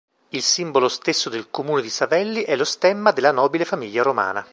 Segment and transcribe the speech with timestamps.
[0.29, 4.43] Il simbolo stesso del comune di Savelli è lo stemma della nobile famiglia romana.